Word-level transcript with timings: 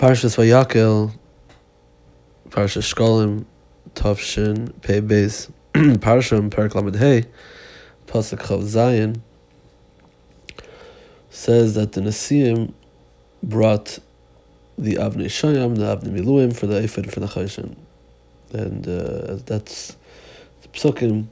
Parshas 0.00 0.34
Vayakel, 0.38 1.12
Parshas 2.48 2.90
Shkolim, 2.90 3.44
Tavshin, 3.94 4.72
Pei 4.80 5.02
Beis, 5.02 5.50
Parsham, 5.74 6.50
Perak 6.50 6.74
Lamed 6.74 6.96
Hey, 6.96 7.24
Pasuk 8.06 8.38
Chav 8.38 8.62
Zayin, 8.62 9.20
says 11.28 11.74
that 11.74 11.92
the 11.92 12.00
Nasiim 12.00 12.72
brought 13.42 13.98
the 14.78 14.94
Avnei 14.94 15.26
Shayam, 15.26 15.76
the 15.76 15.94
Avnei 15.94 16.18
Miluim 16.18 16.56
for 16.56 16.66
the 16.66 16.80
Ephod 16.80 17.12
for 17.12 17.20
the 17.20 17.26
Chayshin. 17.26 17.76
And 18.54 18.88
uh, 18.88 19.36
that's 19.44 19.98
the 20.62 20.68
Psukim 20.68 21.26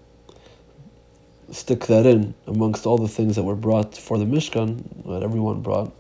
stick 1.51 1.87
that 1.87 2.05
in 2.05 2.35
amongst 2.47 2.85
all 2.85 2.99
the 2.99 3.09
things 3.09 3.37
that 3.37 3.45
were 3.45 3.57
brought 3.57 3.97
for 3.97 4.19
the 4.19 4.27
Mishkan, 4.27 5.07
that 5.07 5.23
everyone 5.23 5.63
brought. 5.63 5.95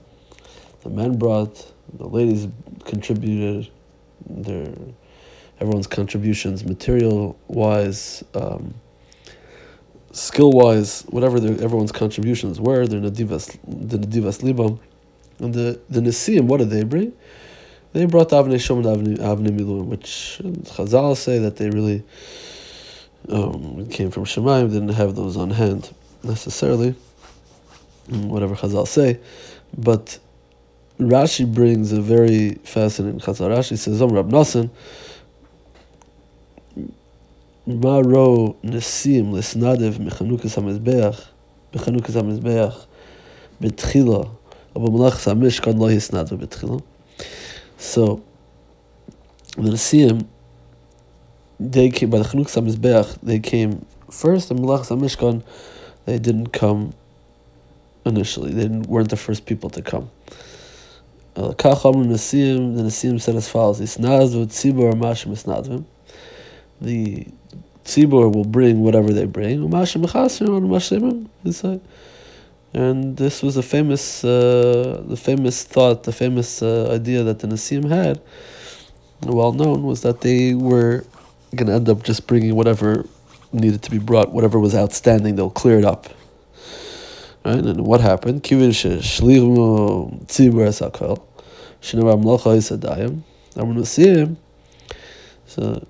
The 0.82 0.90
men 0.90 1.18
brought, 1.18 1.72
the 1.92 2.06
ladies 2.06 2.48
contributed, 2.84 3.70
their 4.28 4.74
everyone's 5.60 5.86
contributions, 5.86 6.64
material 6.64 7.38
wise, 7.48 8.22
um, 8.34 8.74
skill 10.12 10.52
wise, 10.52 11.02
whatever 11.08 11.40
their, 11.40 11.52
everyone's 11.62 11.92
contributions 11.92 12.60
were, 12.60 12.86
their 12.86 13.00
nadivas, 13.00 13.58
the 13.66 13.98
nadivas 13.98 14.42
libam, 14.42 14.78
and 15.40 15.54
the 15.54 15.80
the 15.90 16.00
nesiim. 16.00 16.42
What 16.42 16.58
did 16.58 16.70
they 16.70 16.84
bring? 16.84 17.12
They 17.92 18.04
brought 18.04 18.28
the 18.28 18.42
Avnei 18.42 18.56
Shom 18.56 18.86
and 18.86 19.18
Avnei 19.18 19.48
Miluim, 19.48 19.86
which 19.86 20.40
Chazal 20.44 21.16
say 21.16 21.38
that 21.38 21.56
they 21.56 21.70
really 21.70 22.04
um, 23.30 23.88
came 23.88 24.10
from 24.10 24.24
Shemaim, 24.24 24.70
didn't 24.70 24.90
have 24.90 25.16
those 25.16 25.36
on 25.36 25.50
hand 25.50 25.92
necessarily, 26.22 26.94
whatever 28.08 28.54
Chazal 28.54 28.86
say, 28.86 29.18
but 29.76 30.18
Rashi 30.98 31.52
brings 31.52 31.92
a 31.92 32.00
very 32.00 32.54
fascinating 32.64 33.20
Chazal. 33.20 33.56
Rashi 33.56 33.78
says, 33.78 33.98
Zom 33.98 34.10
Rab 34.10 34.30
Nasan, 34.30 34.68
Maro 37.66 38.56
Nesim 38.64 39.30
Lesnadev 39.30 39.98
Mechanukas 39.98 40.56
HaMizbeach, 40.56 41.24
Mechanukas 41.72 42.40
HaMizbeach, 42.40 42.86
Betchila, 43.62 44.28
Abamlach 44.74 45.24
HaMishkan 45.24 45.78
Lo 45.78 45.86
Hisnadev 45.88 46.36
Betchila. 46.38 46.82
So, 47.76 48.24
the 49.54 49.70
Nesim, 49.70 50.26
they 51.60 51.90
came 51.90 52.10
by 52.10 52.18
the 52.18 52.24
Chanukas 52.24 52.60
HaMizbeach, 52.60 53.18
they 53.22 53.38
came 53.38 53.86
first, 54.10 54.50
and 54.50 54.58
Melach 54.58 54.86
Mishkan, 54.98 55.44
they 56.06 56.18
didn't 56.18 56.48
come 56.48 56.92
initially. 58.04 58.52
They 58.52 58.66
weren't 58.66 59.10
the 59.10 59.16
first 59.16 59.46
people 59.46 59.70
to 59.70 59.82
come. 59.82 60.10
Kacham 61.38 62.06
Nasim, 62.06 62.76
the 62.76 62.82
Nasim 62.82 63.20
said 63.20 63.36
as 63.36 63.48
follows: 63.48 63.80
Isnazvu 63.80 64.46
Tzibur 64.46 64.92
Mashim 64.94 65.32
Isnadvim. 65.32 65.84
The 66.80 67.26
Tzibur 67.84 68.32
will 68.34 68.44
bring 68.44 68.80
whatever 68.80 69.12
they 69.12 69.24
bring. 69.24 69.62
And 72.74 73.16
this 73.16 73.42
was 73.42 73.56
a 73.56 73.62
famous, 73.62 74.24
uh, 74.24 75.02
the 75.06 75.16
famous 75.16 75.64
thought, 75.64 76.02
the 76.02 76.12
famous 76.12 76.60
uh, 76.60 76.90
idea 76.92 77.22
that 77.22 77.38
the 77.38 77.46
Nasim 77.46 77.88
had, 77.88 78.20
well 79.22 79.52
known, 79.52 79.84
was 79.84 80.02
that 80.02 80.20
they 80.20 80.54
were 80.54 81.04
going 81.54 81.68
to 81.68 81.72
end 81.72 81.88
up 81.88 82.02
just 82.02 82.26
bringing 82.26 82.54
whatever 82.54 83.06
needed 83.52 83.82
to 83.82 83.90
be 83.90 83.98
brought, 83.98 84.32
whatever 84.32 84.58
was 84.58 84.74
outstanding, 84.74 85.36
they'll 85.36 85.48
clear 85.50 85.78
it 85.78 85.84
up. 85.84 86.08
Right? 87.44 87.64
And 87.64 87.86
what 87.86 88.00
happened? 88.00 88.42
Shenava 91.80 92.20
mlocha 92.20 92.56
isadayim. 92.56 93.22
And 93.56 93.68
when 93.68 93.76
we 93.76 93.84
see 93.84 94.08
him, 94.08 94.36
so 95.46 95.84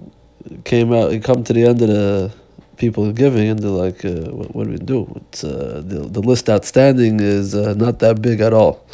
it 0.51 0.65
came 0.65 0.93
out, 0.93 1.13
it 1.13 1.23
come 1.25 1.45
to 1.45 1.53
the 1.53 1.65
end 1.65 1.83
of 1.83 1.89
the 1.89 2.33
people 2.77 3.11
giving, 3.13 3.49
and 3.49 3.59
they're 3.59 3.71
like, 3.71 4.05
uh, 4.05 4.31
what, 4.31 4.55
what, 4.55 4.65
do 4.65 4.71
we 4.71 4.79
do? 4.79 5.05
Uh, 5.45 5.81
the, 5.81 6.09
the 6.11 6.21
list 6.21 6.49
outstanding 6.49 7.21
is 7.21 7.55
uh, 7.55 7.75
not 7.75 7.99
that 7.99 8.23
big 8.23 8.41
at 8.41 8.53
all. 8.53 8.87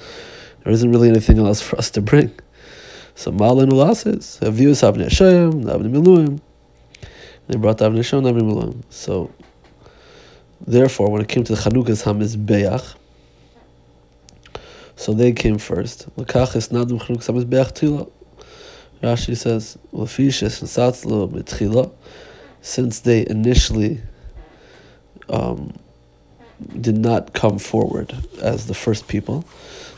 There 0.64 0.72
isn't 0.72 0.90
really 0.90 1.10
anything 1.10 1.38
else 1.38 1.60
for 1.60 1.76
us 1.76 1.90
to 1.90 2.00
bring. 2.00 2.32
So 3.14 3.30
Malin 3.30 3.70
Ulasis, 3.70 4.40
Avius 4.40 4.82
Avnei 4.82 5.04
Hashem, 5.04 5.64
Avnei 5.64 5.92
Miluim, 5.92 6.40
they 7.46 7.56
brought 7.56 7.78
Avnei 7.78 7.98
Hashem, 7.98 8.22
Avnei 8.22 8.40
Miluim. 8.40 8.82
So, 8.88 9.30
therefore, 10.66 11.10
when 11.10 11.20
it 11.20 11.28
came 11.28 11.44
to 11.44 11.54
the 11.54 11.60
Chanukas 11.60 12.02
Hamizbeach, 12.02 12.96
so 14.96 15.12
they 15.12 15.32
came 15.32 15.58
first. 15.58 16.08
Rashi 19.02 19.36
says, 19.36 19.78
since 22.62 23.00
they 23.00 23.26
initially 23.26 24.00
um, 25.28 25.74
did 26.80 26.96
not 26.96 27.32
come 27.32 27.58
forward 27.58 28.14
as 28.40 28.66
the 28.66 28.74
first 28.74 29.08
people. 29.08 29.44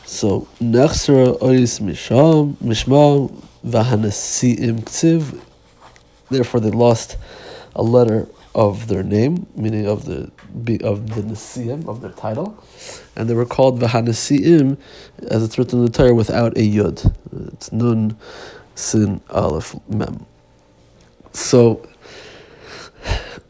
So, 0.05 0.47
Nechsera 0.61 1.37
Ois 1.39 1.79
Misham, 1.79 2.55
Mishmam, 2.55 3.43
Vahanasiim 3.65 4.81
Ksiv, 4.81 5.41
therefore 6.29 6.59
they 6.59 6.71
lost 6.71 7.17
a 7.75 7.83
letter 7.83 8.27
of 8.57 8.87
their 8.87 9.03
name, 9.03 9.45
meaning 9.55 9.85
of 9.85 10.05
the 10.05 10.31
of 10.83 11.13
the 11.13 11.21
Nasiim, 11.21 11.87
of 11.87 12.01
their 12.01 12.11
title, 12.11 12.61
and 13.15 13.29
they 13.29 13.35
were 13.35 13.45
called 13.45 13.79
Vahanasiim, 13.79 14.77
as 15.27 15.43
it's 15.43 15.57
written 15.59 15.79
in 15.79 15.85
the 15.85 15.91
Torah, 15.91 16.15
without 16.15 16.57
a 16.57 16.61
Yud. 16.61 17.15
It's 17.53 17.71
Nun, 17.71 18.17
Sin, 18.73 19.21
Aleph, 19.29 19.75
Mem. 19.87 20.25
So, 21.33 21.87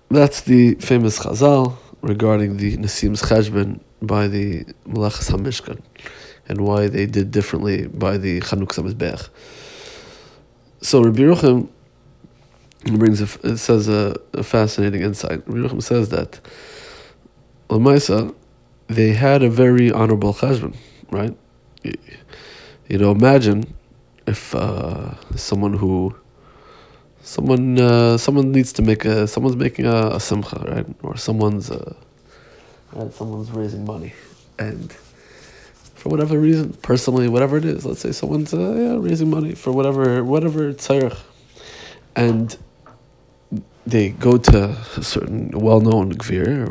that's 0.09 0.41
the 0.41 0.75
famous 0.75 1.19
Chazal 1.19 1.77
regarding 2.01 2.57
the 2.57 2.75
Nasim's 2.75 3.21
Cheshbon 3.21 3.79
by 4.01 4.27
the 4.27 4.65
Malachas 4.85 5.31
HaMishkan 5.31 5.81
and 6.49 6.61
why 6.61 6.87
they 6.87 7.05
did 7.05 7.31
differently 7.31 7.87
by 7.87 8.17
the 8.17 8.41
Chanukas 8.41 8.77
HaMizbeach. 8.79 9.29
So 10.81 11.01
Rabbi 11.01 11.23
Yerucham 12.83 12.99
brings 12.99 13.21
a, 13.21 13.47
it 13.47 13.57
says 13.57 13.87
a, 13.87 14.15
a 14.33 14.43
fascinating 14.43 15.01
insight. 15.01 15.43
Rabbi 15.47 15.79
says 15.79 16.09
that 16.09 16.39
Lamaisa, 17.69 18.33
they 18.87 19.13
had 19.13 19.43
a 19.43 19.49
very 19.49 19.91
honorable 19.91 20.33
cheshbon, 20.33 20.75
right? 21.11 21.35
You, 21.83 21.93
you 22.87 22.97
know, 22.97 23.11
imagine 23.11 23.73
if 24.25 24.55
uh, 24.55 25.15
someone 25.35 25.73
who 25.73 26.15
someone 27.21 27.79
uh, 27.79 28.17
someone 28.17 28.51
needs 28.51 28.71
to 28.73 28.81
make 28.81 29.03
a 29.05 29.27
someone's 29.27 29.57
making 29.57 29.85
a, 29.85 30.15
a 30.15 30.19
simcha, 30.19 30.63
right? 30.67 30.85
Or 31.03 31.17
someone's 31.17 31.69
uh, 31.69 31.93
right, 32.93 33.13
someone's 33.13 33.51
raising 33.51 33.85
money, 33.85 34.13
and 34.57 34.91
for 35.95 36.09
whatever 36.09 36.39
reason, 36.39 36.73
personally, 36.81 37.27
whatever 37.27 37.57
it 37.57 37.65
is, 37.65 37.85
let's 37.85 37.99
say 37.99 38.11
someone's 38.11 38.53
uh, 38.53 38.73
yeah, 38.77 38.95
raising 38.97 39.29
money 39.29 39.55
for 39.55 39.71
whatever 39.71 40.23
whatever 40.23 40.73
tzarech, 40.73 41.19
and 42.15 42.57
they 43.89 44.09
go 44.09 44.37
to 44.37 44.75
a 44.97 45.03
certain 45.03 45.49
well-known 45.51 46.13
gvir, 46.13 46.67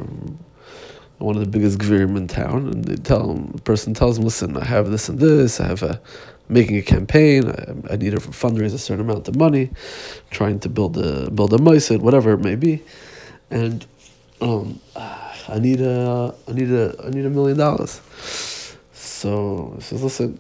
one 1.19 1.37
of 1.37 1.41
the 1.41 1.49
biggest 1.49 1.79
gvirim 1.79 2.17
in 2.17 2.29
town, 2.29 2.69
and 2.69 2.85
they 2.85 2.97
tell 2.97 3.29
them, 3.29 3.53
the 3.53 3.63
person 3.63 3.95
tells 3.95 4.17
them, 4.17 4.25
listen, 4.25 4.57
I 4.57 4.65
have 4.65 4.91
this 4.91 5.09
and 5.09 5.19
this, 5.19 5.61
I 5.61 5.67
have 5.67 5.83
a 5.83 6.01
making 6.49 6.77
a 6.77 6.83
campaign. 6.83 7.51
I, 7.51 7.95
I 7.95 7.97
need 7.97 8.11
to 8.11 8.19
fundraise 8.19 8.75
a 8.75 8.79
certain 8.79 9.09
amount 9.09 9.29
of 9.29 9.37
money, 9.37 9.71
trying 10.31 10.61
to 10.61 10.69
build 10.69 10.97
a 10.99 11.31
build 11.31 11.53
a 11.53 11.59
moisid, 11.59 12.01
whatever 12.01 12.33
it 12.33 12.39
may 12.39 12.55
be, 12.55 12.83
and 13.51 13.87
um, 14.41 14.81
I 14.95 15.59
need 15.59 15.81
a 15.81 16.35
I 16.47 16.53
need 16.53 16.71
a 16.71 16.95
I 17.05 17.11
need 17.11 17.25
a 17.25 17.31
million 17.31 17.57
dollars. 17.57 18.01
So 18.93 19.73
he 19.77 19.83
says, 19.83 20.03
listen, 20.03 20.39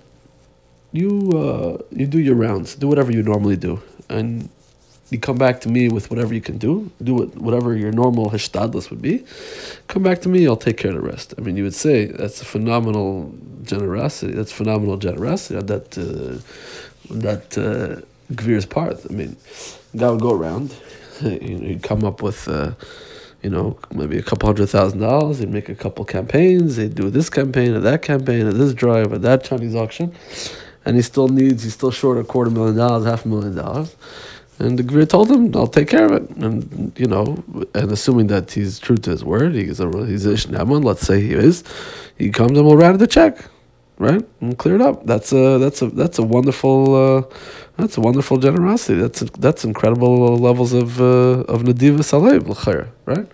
you 0.92 1.30
uh, 1.34 1.82
you 1.90 2.06
do 2.06 2.20
your 2.20 2.36
rounds, 2.36 2.74
do 2.76 2.86
whatever 2.86 3.10
you 3.12 3.22
normally 3.22 3.56
do, 3.56 3.80
and 4.08 4.48
you 5.10 5.18
come 5.18 5.38
back 5.38 5.60
to 5.60 5.68
me 5.68 5.88
with 5.88 6.10
whatever 6.10 6.34
you 6.34 6.40
can 6.40 6.58
do, 6.58 6.90
do 7.02 7.22
it, 7.22 7.36
whatever 7.36 7.76
your 7.76 7.92
normal 7.92 8.30
hishtadlus 8.30 8.90
would 8.90 9.00
be. 9.00 9.24
Come 9.86 10.02
back 10.02 10.20
to 10.22 10.28
me, 10.28 10.46
I'll 10.46 10.56
take 10.56 10.78
care 10.78 10.90
of 10.90 10.96
the 10.96 11.08
rest. 11.08 11.34
I 11.38 11.42
mean, 11.42 11.56
you 11.56 11.62
would 11.64 11.74
say 11.74 12.06
that's 12.06 12.42
a 12.42 12.44
phenomenal 12.44 13.32
generosity. 13.62 14.32
That's 14.32 14.52
phenomenal 14.52 14.96
generosity 14.96 15.60
that 15.60 15.96
uh, 15.96 16.40
that 17.14 17.56
uh, 17.56 18.02
Gvir's 18.34 18.66
part. 18.66 18.98
I 19.08 19.12
mean, 19.12 19.36
that 19.94 20.10
would 20.10 20.20
go 20.20 20.32
around, 20.34 20.74
you 21.20 21.58
know, 21.58 21.66
he'd 21.68 21.82
come 21.82 22.04
up 22.04 22.22
with. 22.22 22.48
Uh, 22.48 22.72
you 23.42 23.50
know, 23.50 23.78
maybe 23.94 24.18
a 24.18 24.22
couple 24.22 24.48
hundred 24.48 24.66
thousand 24.66 24.98
dollars. 24.98 25.38
They'd 25.38 25.48
make 25.48 25.68
a 25.68 25.74
couple 25.76 26.04
campaigns. 26.04 26.74
They'd 26.74 26.96
do 26.96 27.10
this 27.10 27.30
campaign 27.30 27.74
or 27.74 27.80
that 27.80 28.02
campaign 28.02 28.44
or 28.44 28.52
this 28.52 28.74
drive 28.74 29.12
or 29.12 29.18
that 29.18 29.44
Chinese 29.44 29.76
auction. 29.76 30.12
And 30.84 30.96
he 30.96 31.02
still 31.02 31.28
needs, 31.28 31.62
he's 31.62 31.74
still 31.74 31.92
short 31.92 32.18
a 32.18 32.24
quarter 32.24 32.50
million 32.50 32.76
dollars, 32.76 33.04
half 33.04 33.24
a 33.24 33.28
million 33.28 33.54
dollars. 33.54 33.94
And 34.58 34.78
the 34.78 34.84
Gvir 34.84 35.08
told 35.08 35.30
him, 35.30 35.54
I'll 35.56 35.66
take 35.66 35.88
care 35.88 36.06
of 36.06 36.12
it. 36.12 36.30
And, 36.38 36.92
you 36.98 37.06
know, 37.06 37.44
and 37.74 37.92
assuming 37.92 38.28
that 38.28 38.52
he's 38.52 38.78
true 38.78 38.96
to 38.98 39.10
his 39.10 39.24
word, 39.24 39.54
he's 39.54 39.80
a, 39.80 40.06
he's 40.06 40.26
a 40.26 40.30
Ishnaman, 40.30 40.84
let's 40.84 41.02
say 41.02 41.20
he 41.20 41.32
is, 41.34 41.64
he 42.18 42.30
comes 42.30 42.56
and 42.58 42.66
we'll 42.66 42.76
write 42.76 42.98
the 42.98 43.06
check. 43.06 43.38
right? 43.98 44.24
And 44.40 44.58
clear 44.58 44.76
it 44.76 44.82
up. 44.82 45.06
That's 45.06 45.32
a 45.32 45.58
that's 45.58 45.82
a 45.82 45.88
that's 45.88 46.18
a 46.18 46.22
wonderful 46.22 46.94
uh, 46.94 47.22
that's 47.78 47.96
a 47.96 48.00
wonderful 48.00 48.38
generosity. 48.38 49.00
That's 49.00 49.22
a, 49.22 49.26
that's 49.26 49.64
incredible 49.64 50.36
levels 50.36 50.72
of 50.72 51.00
uh, 51.00 51.44
of 51.52 51.62
nadiva 51.62 52.00
salev 52.00 52.88
right? 53.06 53.26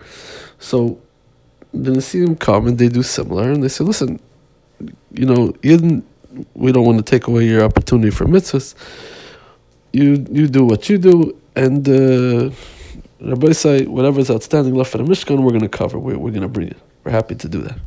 So 0.59 1.01
the 1.73 1.93
Nesiim 1.93 2.39
come 2.39 2.69
and 2.69 2.79
they 2.79 2.89
do 2.89 3.03
similar, 3.03 3.51
and 3.51 3.63
they 3.63 3.69
say, 3.69 3.85
listen, 3.85 4.21
you 5.13 5.27
know, 5.27 5.55
we 6.55 6.73
don't 6.73 6.85
want 6.87 6.99
to 6.99 7.05
take 7.05 7.27
away 7.29 7.47
your 7.47 7.65
opportunity 7.65 8.11
for 8.11 8.27
mitzvahs. 8.27 8.75
You 9.93 10.25
you 10.31 10.49
do 10.49 10.65
what 10.65 10.89
you 10.89 10.99
do, 10.99 11.37
and 11.55 11.87
uh, 11.89 12.51
Rabbi 13.21 13.53
say 13.53 13.85
whatever 13.85 14.21
is 14.21 14.31
outstanding 14.31 14.75
left 14.75 14.91
for 14.91 14.99
the 14.99 15.05
Mishkan, 15.05 15.43
we're 15.43 15.51
going 15.51 15.61
to 15.61 15.69
cover. 15.69 15.99
We're, 15.99 16.19
we're 16.19 16.31
going 16.31 16.43
to 16.43 16.49
bring 16.49 16.69
it. 16.69 16.79
We're 17.05 17.13
happy 17.13 17.35
to 17.35 17.49
do 17.49 17.61
that. 17.63 17.79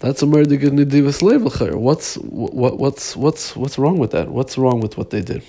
That's 0.00 0.22
a 0.22 0.26
murder 0.26 0.56
nidivas 0.56 1.22
level 1.22 1.50
What's 1.78 2.16
what 2.16 2.78
what's 2.78 3.16
what's 3.16 3.56
what's 3.56 3.78
wrong 3.78 3.98
with 3.98 4.10
that? 4.10 4.28
What's 4.28 4.58
wrong 4.58 4.80
with 4.80 4.98
what 4.98 5.10
they 5.10 5.22
did? 5.22 5.42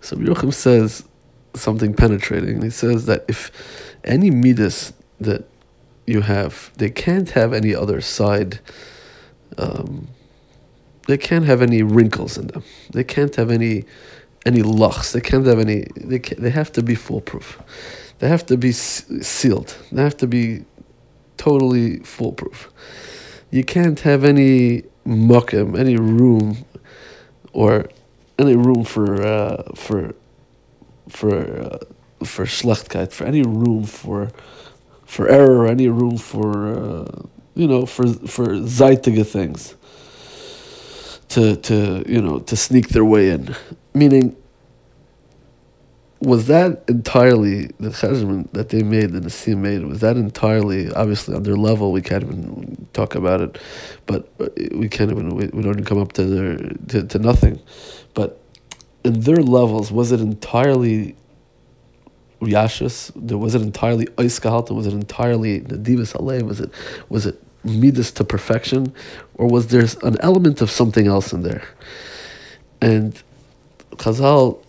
So 0.00 0.16
Yochim 0.16 0.52
says 0.52 1.04
something 1.54 1.94
penetrating. 1.94 2.62
He 2.62 2.70
says 2.70 3.06
that 3.06 3.24
if 3.28 3.50
any 4.04 4.30
midas 4.30 4.92
that 5.20 5.44
you 6.06 6.22
have, 6.22 6.72
they 6.76 6.90
can't 6.90 7.30
have 7.30 7.52
any 7.52 7.74
other 7.74 8.00
side. 8.00 8.60
Um, 9.58 10.08
they 11.06 11.18
can't 11.18 11.44
have 11.44 11.62
any 11.62 11.82
wrinkles 11.82 12.38
in 12.38 12.48
them. 12.48 12.62
They 12.90 13.04
can't 13.04 13.34
have 13.36 13.50
any 13.50 13.84
any 14.46 14.62
luchs. 14.62 15.12
They 15.12 15.20
can't 15.20 15.46
have 15.46 15.58
any. 15.58 15.86
They 15.96 16.18
can, 16.18 16.42
they 16.42 16.50
have 16.50 16.72
to 16.72 16.82
be 16.82 16.94
foolproof. 16.94 17.58
They 18.18 18.28
have 18.28 18.46
to 18.46 18.56
be 18.56 18.72
sealed. 18.72 19.76
They 19.92 20.02
have 20.02 20.16
to 20.18 20.26
be 20.26 20.64
totally 21.36 21.98
foolproof. 22.00 22.70
You 23.50 23.64
can't 23.64 24.00
have 24.00 24.24
any 24.24 24.84
muckum, 25.06 25.78
any 25.78 25.96
room, 25.96 26.64
or 27.52 27.88
any 28.38 28.56
room 28.56 28.84
for 28.84 29.22
uh, 29.22 29.62
for 29.74 30.14
for 31.08 31.36
uh, 31.62 31.78
for 32.24 32.44
schlechtkeit, 32.44 33.12
for 33.12 33.24
any 33.24 33.42
room 33.42 33.84
for 33.84 34.30
for 35.06 35.28
error, 35.28 35.66
any 35.66 35.88
room 35.88 36.16
for 36.18 36.68
uh, 36.68 37.22
you 37.54 37.68
know 37.68 37.86
for 37.86 38.06
for 38.08 38.46
zeitige 38.60 39.26
things 39.26 39.74
to 41.34 41.56
to 41.56 42.04
you 42.06 42.22
know 42.22 42.38
to 42.38 42.56
sneak 42.56 42.88
their 42.88 43.04
way 43.04 43.30
in. 43.30 43.54
Meaning, 43.92 44.36
was 46.20 46.46
that 46.46 46.84
entirely 46.88 47.66
the 47.78 47.90
cheshbon 47.90 48.50
that 48.52 48.68
they 48.68 48.82
made, 48.82 49.12
the 49.12 49.20
Nesiim 49.20 49.58
made? 49.58 49.84
Was 49.84 50.00
that 50.00 50.16
entirely 50.16 50.92
obviously 50.92 51.34
on 51.34 51.42
their 51.42 51.56
level? 51.56 51.92
We 51.92 52.02
can't 52.02 52.22
even 52.22 52.86
talk 52.92 53.14
about 53.16 53.40
it, 53.40 53.58
but 54.06 54.28
we 54.74 54.88
can't 54.88 55.10
even 55.10 55.34
we, 55.34 55.46
we 55.48 55.62
don't 55.62 55.72
even 55.72 55.84
come 55.84 56.00
up 56.00 56.12
to 56.12 56.24
their 56.24 56.56
to, 56.88 57.04
to 57.04 57.18
nothing. 57.18 57.60
But 58.14 58.40
in 59.04 59.20
their 59.20 59.42
levels, 59.42 59.90
was 59.90 60.12
it 60.12 60.20
entirely 60.20 61.16
Yashus? 62.40 63.14
Was 63.16 63.56
it 63.56 63.62
entirely 63.62 64.06
Oiskahalta? 64.06 64.70
Was 64.70 64.86
it 64.86 64.94
entirely 64.94 65.62
Nadivas 65.62 66.14
Halev? 66.14 66.42
Was 66.42 66.60
it 66.60 66.70
was 67.08 67.26
it 67.26 67.43
midas 67.64 68.10
to 68.12 68.24
perfection, 68.24 68.94
or 69.34 69.46
was 69.46 69.68
there 69.68 69.86
an 70.02 70.16
element 70.20 70.60
of 70.60 70.70
something 70.70 71.06
else 71.06 71.32
in 71.32 71.42
there? 71.42 71.64
And 72.80 73.20
Chazal, 73.92 74.62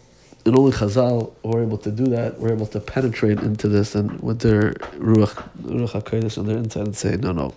and 0.45 0.55
only 0.55 0.71
Chazal 0.71 1.33
were 1.43 1.61
able 1.61 1.77
to 1.79 1.91
do 1.91 2.05
that, 2.07 2.39
were 2.39 2.51
able 2.51 2.67
to 2.67 2.79
penetrate 2.79 3.39
into 3.39 3.67
this 3.67 3.95
and 3.95 4.19
with 4.21 4.39
their 4.39 4.73
Ruach, 4.97 5.49
Ruach 5.61 6.01
HaKodesh 6.01 6.37
on 6.37 6.45
their 6.45 6.57
inside 6.57 6.85
and 6.85 6.95
say, 6.95 7.17
no, 7.17 7.31
no. 7.31 7.53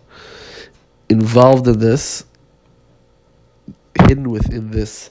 Involved 1.09 1.67
in 1.69 1.79
this, 1.79 2.25
hidden 4.07 4.31
within 4.31 4.71
this 4.71 5.11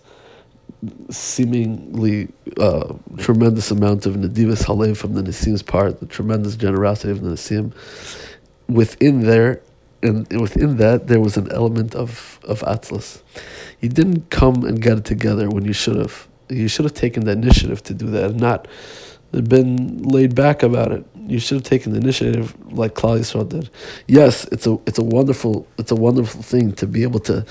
seemingly 1.10 2.30
uh, 2.58 2.94
tremendous 3.18 3.72
amount 3.72 4.06
of 4.06 4.16
Nadivas 4.16 4.64
Halev 4.64 4.98
from 4.98 5.14
the 5.14 5.24
Nisim's 5.24 5.64
part, 5.64 6.00
the 6.00 6.06
tremendous 6.06 6.56
generosity 6.56 7.12
of 7.12 7.22
the 7.22 7.32
Nisim, 7.32 7.74
within 8.68 9.22
there 9.22 9.62
and 10.04 10.28
within 10.40 10.78
that 10.78 11.08
there 11.08 11.20
was 11.20 11.38
an 11.38 11.52
element 11.52 11.96
of 11.96 12.40
of 12.44 12.62
atzlus. 12.62 13.22
You 13.82 13.90
didn't 13.90 14.30
come 14.30 14.64
and 14.64 14.82
get 14.82 14.98
it 14.98 15.06
together 15.06 15.50
when 15.50 15.66
you 15.66 15.74
should 15.74 15.98
have. 15.98 16.28
You 16.50 16.68
should 16.68 16.86
have 16.86 16.94
taken 16.94 17.26
the 17.26 17.32
initiative 17.32 17.84
to 17.84 17.94
do 17.94 18.10
that, 18.12 18.32
and 18.32 18.40
not 18.40 18.68
been 19.32 20.02
laid 20.04 20.36
back 20.36 20.64
about 20.64 20.92
it. 20.92 21.06
You 21.28 21.40
should 21.40 21.56
have 21.58 21.64
taken 21.64 21.92
the 21.92 21.98
initiative 21.98 22.56
like 22.72 22.96
Yisrael 22.96 23.48
did. 23.48 23.70
Yes, 24.08 24.46
it's 24.46 24.66
a 24.66 24.80
it's 24.86 24.98
a 24.98 25.04
wonderful 25.04 25.68
it's 25.78 25.92
a 25.92 25.96
wonderful 25.96 26.42
thing 26.42 26.72
to 26.74 26.88
be 26.88 27.04
able 27.04 27.20
to 27.22 27.46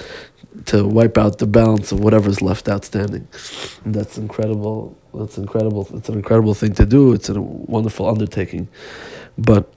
to 0.66 0.86
wipe 0.86 1.18
out 1.18 1.38
the 1.38 1.46
balance 1.46 1.92
of 1.92 2.00
whatever's 2.00 2.40
left 2.40 2.68
outstanding. 2.68 3.28
And 3.84 3.94
that's 3.94 4.16
incredible. 4.16 4.96
That's 5.12 5.36
incredible. 5.36 5.86
It's 5.92 6.08
an 6.08 6.14
incredible 6.14 6.54
thing 6.54 6.72
to 6.74 6.86
do. 6.86 7.12
It's 7.12 7.28
a 7.28 7.40
wonderful 7.40 8.08
undertaking, 8.08 8.68
but 9.36 9.70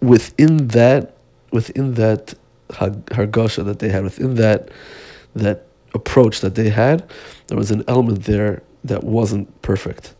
within 0.00 0.68
that 0.68 1.17
within 1.52 1.94
that 1.94 2.34
hargasha 2.70 3.64
that 3.64 3.78
they 3.78 3.88
had, 3.88 4.04
within 4.04 4.34
that 4.36 4.70
that 5.34 5.66
approach 5.94 6.40
that 6.40 6.54
they 6.54 6.68
had, 6.68 7.08
there 7.46 7.56
was 7.56 7.70
an 7.70 7.84
element 7.88 8.24
there 8.24 8.62
that 8.84 9.04
wasn't 9.04 9.46
perfect. 9.62 10.14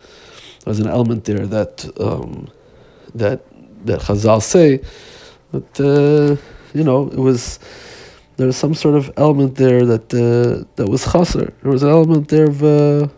There 0.65 0.71
was 0.71 0.81
an 0.81 0.89
element 0.89 1.25
there 1.25 1.47
that 1.47 1.89
um, 2.01 2.49
that 3.15 3.43
that 3.87 4.01
Chazal 4.01 4.43
say 4.43 4.81
that 5.53 5.81
uh, 5.81 6.37
you 6.77 6.85
know 6.85 7.09
it 7.09 7.19
was 7.19 7.59
there 8.37 8.47
was 8.47 8.57
some 8.57 8.75
sort 8.75 8.95
of 8.95 9.11
element 9.17 9.57
there 9.57 9.85
that 9.85 10.13
uh, 10.15 10.65
that 10.77 10.89
was 10.89 11.05
chaser. 11.13 11.53
There 11.63 11.73
was 11.73 11.83
an 11.83 11.91
element 11.91 12.29
there 12.29 12.49
of 12.49 12.63
uh, 12.63 13.09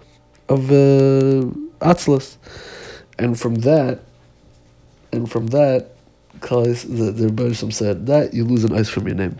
of 0.48 0.70
uh, 0.70 1.50
and 3.18 3.38
from 3.38 3.54
that, 3.56 4.00
and 5.12 5.30
from 5.30 5.48
that, 5.48 5.94
because 6.40 6.84
the, 6.84 7.12
the 7.12 7.26
Rebbeinu 7.26 7.72
said 7.72 8.06
that 8.06 8.32
you 8.32 8.44
lose 8.44 8.64
an 8.64 8.72
ice 8.72 8.88
from 8.88 9.06
your 9.06 9.16
name. 9.16 9.38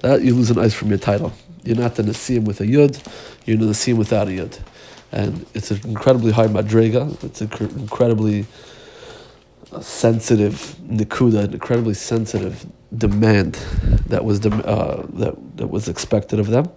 That 0.00 0.22
you 0.22 0.34
lose 0.34 0.50
an 0.50 0.58
ice 0.58 0.72
from 0.72 0.88
your 0.88 0.98
title. 0.98 1.32
You're 1.64 1.76
not 1.76 1.96
the 1.96 2.02
Nasim 2.02 2.44
with 2.44 2.60
a 2.60 2.64
Yud, 2.64 3.06
you're 3.44 3.58
the 3.58 3.66
Nasim 3.66 3.96
without 3.96 4.28
a 4.28 4.30
Yud. 4.30 4.58
And 5.12 5.46
it's 5.54 5.70
an 5.70 5.80
incredibly 5.84 6.32
high 6.32 6.46
madrega, 6.46 7.22
it's 7.22 7.40
an 7.40 7.50
incredibly 7.78 8.46
sensitive 9.80 10.76
nikuda, 10.82 11.44
an 11.44 11.52
incredibly 11.52 11.94
sensitive 11.94 12.66
demand 12.96 13.54
that 14.06 14.24
was 14.24 14.44
uh, 14.44 15.06
that, 15.14 15.56
that 15.56 15.66
was 15.68 15.88
expected 15.88 16.38
of 16.38 16.48
them. 16.48 16.70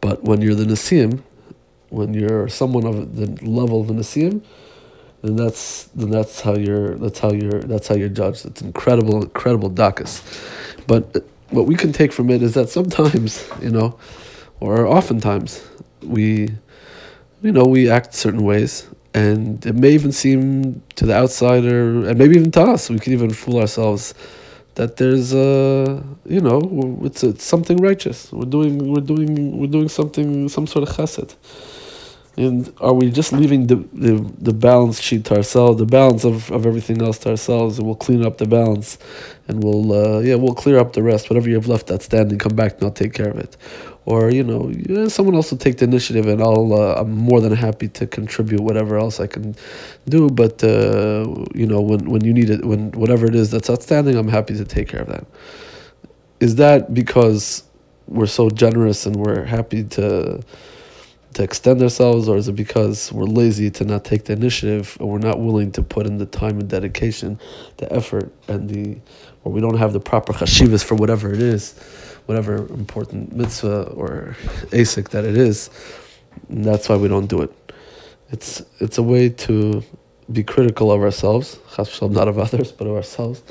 But 0.00 0.24
when 0.24 0.42
you're 0.42 0.54
the 0.54 0.64
Nasim, 0.64 1.22
when 1.88 2.12
you're 2.12 2.48
someone 2.48 2.86
of 2.86 3.16
the 3.16 3.26
level 3.48 3.80
of 3.80 3.88
the 3.88 3.94
Nasim, 3.94 4.42
then 5.24 5.36
that's 5.36 5.84
then 5.94 6.10
that's 6.10 6.42
how 6.42 6.54
you're 6.54 6.96
that's 6.96 7.18
how 7.18 7.32
you're 7.32 7.62
that's 7.62 7.88
how 7.88 7.94
you're 7.94 8.10
judged. 8.10 8.44
It's 8.44 8.60
incredible, 8.60 9.22
incredible 9.22 9.70
dakas. 9.70 10.22
But 10.86 11.24
what 11.50 11.66
we 11.66 11.76
can 11.76 11.92
take 11.92 12.12
from 12.12 12.28
it 12.30 12.42
is 12.42 12.54
that 12.54 12.68
sometimes, 12.68 13.48
you 13.62 13.70
know, 13.70 13.98
or 14.60 14.86
oftentimes, 14.86 15.66
we, 16.02 16.50
you 17.42 17.52
know, 17.52 17.64
we 17.64 17.88
act 17.88 18.14
certain 18.14 18.42
ways, 18.44 18.86
and 19.14 19.64
it 19.64 19.74
may 19.74 19.92
even 19.92 20.12
seem 20.12 20.82
to 20.96 21.06
the 21.06 21.14
outsider, 21.14 22.06
and 22.08 22.18
maybe 22.18 22.36
even 22.36 22.50
to 22.52 22.62
us, 22.62 22.90
we 22.90 22.98
can 22.98 23.12
even 23.14 23.30
fool 23.30 23.58
ourselves 23.60 24.14
that 24.74 24.96
there's 24.96 25.32
a, 25.32 26.02
you 26.26 26.40
know, 26.40 26.98
it's, 27.04 27.22
it's 27.22 27.44
something 27.44 27.76
righteous. 27.76 28.32
We're 28.32 28.44
doing, 28.44 28.92
we're 28.92 29.00
doing, 29.00 29.56
we're 29.56 29.68
doing 29.68 29.88
something, 29.88 30.48
some 30.48 30.66
sort 30.66 30.88
of 30.88 30.96
chesed. 30.96 31.36
And 32.36 32.72
are 32.80 32.92
we 32.92 33.10
just 33.10 33.32
leaving 33.32 33.68
the, 33.68 33.76
the, 33.92 34.32
the 34.38 34.52
balance 34.52 35.00
sheet 35.00 35.24
to 35.26 35.36
ourselves, 35.36 35.78
the 35.78 35.86
balance 35.86 36.24
of, 36.24 36.50
of 36.50 36.66
everything 36.66 37.00
else 37.00 37.18
to 37.18 37.30
ourselves, 37.30 37.78
and 37.78 37.86
we'll 37.86 37.94
clean 37.94 38.26
up 38.26 38.38
the 38.38 38.46
balance, 38.46 38.98
and 39.46 39.62
we'll 39.62 39.92
uh, 39.92 40.18
yeah 40.18 40.34
we'll 40.34 40.54
clear 40.54 40.78
up 40.78 40.94
the 40.94 41.02
rest. 41.02 41.30
Whatever 41.30 41.48
you 41.48 41.54
have 41.54 41.68
left 41.68 41.92
outstanding, 41.92 42.38
come 42.40 42.56
back 42.56 42.74
and 42.74 42.84
I'll 42.84 42.90
take 42.90 43.12
care 43.12 43.30
of 43.30 43.38
it. 43.38 43.56
Or 44.04 44.30
you 44.30 44.42
know, 44.42 45.08
someone 45.08 45.36
else 45.36 45.52
will 45.52 45.58
take 45.58 45.78
the 45.78 45.84
initiative, 45.84 46.26
and 46.26 46.42
I'll 46.42 46.72
uh, 46.74 46.94
I'm 47.00 47.12
more 47.12 47.40
than 47.40 47.52
happy 47.54 47.86
to 47.88 48.06
contribute 48.06 48.60
whatever 48.60 48.98
else 48.98 49.20
I 49.20 49.28
can 49.28 49.54
do. 50.08 50.28
But 50.28 50.64
uh, 50.64 51.26
you 51.54 51.66
know, 51.66 51.80
when 51.80 52.10
when 52.10 52.24
you 52.24 52.34
need 52.34 52.50
it, 52.50 52.64
when 52.64 52.90
whatever 52.92 53.26
it 53.26 53.36
is 53.36 53.52
that's 53.52 53.70
outstanding, 53.70 54.16
I'm 54.16 54.28
happy 54.28 54.56
to 54.56 54.64
take 54.64 54.88
care 54.88 55.02
of 55.02 55.08
that. 55.08 55.24
Is 56.40 56.56
that 56.56 56.92
because 56.92 57.62
we're 58.08 58.26
so 58.26 58.50
generous 58.50 59.06
and 59.06 59.14
we're 59.14 59.44
happy 59.44 59.84
to? 59.84 60.42
To 61.34 61.42
extend 61.42 61.82
ourselves, 61.82 62.28
or 62.28 62.36
is 62.36 62.48
it 62.48 62.54
because 62.56 63.12
we're 63.12 63.24
lazy 63.24 63.70
to 63.70 63.84
not 63.84 64.04
take 64.04 64.24
the 64.24 64.32
initiative, 64.32 64.96
or 65.00 65.12
we're 65.12 65.18
not 65.18 65.40
willing 65.40 65.72
to 65.72 65.82
put 65.82 66.06
in 66.06 66.18
the 66.18 66.26
time 66.26 66.58
and 66.60 66.68
dedication, 66.68 67.38
the 67.76 67.92
effort, 67.92 68.32
and 68.48 68.70
the, 68.70 68.98
or 69.42 69.52
we 69.52 69.60
don't 69.60 69.76
have 69.76 69.92
the 69.92 70.00
proper 70.00 70.32
chashivas 70.32 70.84
for 70.84 70.94
whatever 70.94 71.32
it 71.32 71.42
is, 71.42 71.74
whatever 72.26 72.66
important 72.68 73.34
mitzvah 73.34 73.82
or 73.90 74.36
asik 74.70 75.10
that 75.10 75.24
it 75.24 75.36
is, 75.36 75.70
and 76.48 76.64
that's 76.64 76.88
why 76.88 76.96
we 76.96 77.08
don't 77.08 77.26
do 77.26 77.42
it. 77.42 77.52
It's 78.30 78.62
it's 78.80 78.98
a 78.98 79.02
way 79.02 79.28
to 79.28 79.82
be 80.32 80.42
critical 80.42 80.90
of 80.90 81.02
ourselves, 81.02 81.58
not 82.00 82.28
of 82.28 82.38
others, 82.38 82.72
but 82.72 82.86
of 82.86 82.96
ourselves, 82.96 83.42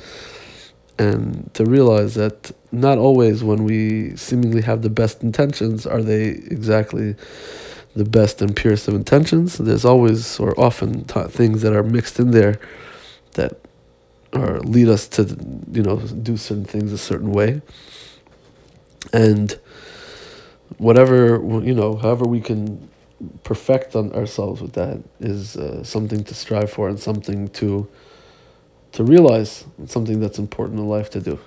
and 0.97 1.53
to 1.53 1.65
realize 1.65 2.15
that 2.15 2.51
not 2.71 2.97
always 2.97 3.43
when 3.43 3.63
we 3.63 4.15
seemingly 4.15 4.61
have 4.61 4.81
the 4.81 4.89
best 4.89 5.21
intentions 5.21 5.85
are 5.85 6.01
they 6.01 6.29
exactly 6.29 7.15
the 7.95 8.05
best 8.05 8.41
and 8.41 8.55
purest 8.55 8.87
of 8.87 8.95
intentions. 8.95 9.57
There's 9.57 9.85
always 9.85 10.39
or 10.39 10.59
often 10.59 11.03
things 11.05 11.61
that 11.61 11.73
are 11.73 11.83
mixed 11.83 12.19
in 12.19 12.31
there 12.31 12.59
that 13.33 13.59
or 14.33 14.59
lead 14.61 14.89
us 14.89 15.07
to 15.07 15.23
you 15.71 15.83
know 15.83 15.97
do 15.99 16.37
certain 16.37 16.65
things 16.65 16.91
a 16.91 16.97
certain 16.97 17.31
way 17.31 17.61
and 19.11 19.59
whatever 20.77 21.35
you 21.63 21.73
know 21.73 21.95
however 21.95 22.25
we 22.25 22.41
can 22.41 22.89
perfect 23.43 23.95
on 23.95 24.11
ourselves 24.13 24.61
with 24.61 24.73
that 24.73 25.01
is 25.19 25.55
uh, 25.55 25.83
something 25.83 26.23
to 26.23 26.33
strive 26.33 26.69
for 26.69 26.89
and 26.89 26.99
something 26.99 27.47
to 27.49 27.87
to 28.91 29.03
realize 29.03 29.65
something 29.85 30.19
that's 30.19 30.39
important 30.39 30.79
in 30.79 30.87
life 30.87 31.09
to 31.09 31.21
do 31.21 31.39